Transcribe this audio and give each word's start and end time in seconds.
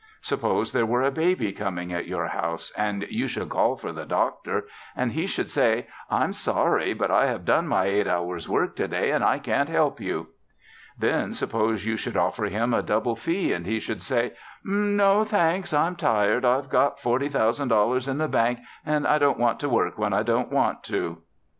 Suppose 0.21 0.71
there 0.71 0.83
were 0.87 1.03
a 1.03 1.11
baby 1.11 1.51
coming 1.51 1.93
at 1.93 2.07
your 2.07 2.25
house 2.29 2.73
and 2.75 3.05
you 3.11 3.27
should 3.27 3.49
call 3.49 3.77
for 3.77 3.91
the 3.91 4.03
doctor 4.03 4.65
and 4.95 5.11
he 5.11 5.27
should 5.27 5.51
say, 5.51 5.85
'I'm 6.09 6.33
sorry, 6.33 6.91
but 6.95 7.11
I 7.11 7.27
have 7.27 7.45
done 7.45 7.67
my 7.67 7.85
eight 7.85 8.07
hours' 8.07 8.49
work 8.49 8.75
to 8.77 8.87
day 8.87 9.11
and 9.11 9.23
I 9.23 9.37
can't 9.37 9.69
help 9.69 9.99
you.' 9.99 10.29
Then 10.97 11.35
suppose 11.35 11.85
you 11.85 11.97
should 11.97 12.17
offer 12.17 12.45
him 12.45 12.73
a 12.73 12.81
double 12.81 13.15
fee 13.15 13.53
and 13.53 13.67
he 13.67 13.79
should 13.79 14.01
say, 14.01 14.33
'No, 14.63 15.23
thanks, 15.23 15.71
I'm 15.71 15.95
tired. 15.95 16.45
I've 16.45 16.69
got 16.71 16.99
forty 16.99 17.29
thousand 17.29 17.67
dollars 17.67 18.07
in 18.07 18.17
the 18.17 18.27
bank 18.27 18.57
and 18.83 19.05
I 19.05 19.19
don't 19.19 19.39
have 19.39 19.59
to 19.59 19.69
work 19.69 19.99
when 19.99 20.13
I 20.13 20.23
don't 20.23 20.51
want 20.51 20.83
to.' 20.83 21.19